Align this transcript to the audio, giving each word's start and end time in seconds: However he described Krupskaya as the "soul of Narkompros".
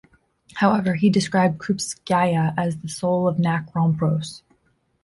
However 0.55 0.95
he 0.95 1.11
described 1.11 1.59
Krupskaya 1.59 2.55
as 2.57 2.79
the 2.79 2.89
"soul 2.89 3.27
of 3.27 3.37
Narkompros". 3.37 4.41